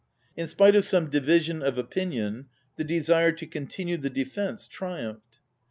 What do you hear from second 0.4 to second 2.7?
spite of some division of opinion,